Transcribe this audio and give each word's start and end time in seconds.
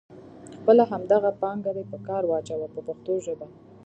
خپله 0.57 0.83
همدغه 0.91 1.29
پانګه 1.41 1.71
دې 1.77 1.83
په 1.91 1.97
کار 2.07 2.23
واچوه 2.25 2.67
په 2.75 2.81
پښتو 2.87 3.13
ژبه. 3.25 3.47